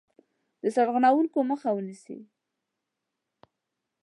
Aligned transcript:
د 0.61 0.63
سرغړونکو 0.75 1.37
مخه 1.51 1.69
ونیسي. 1.73 2.17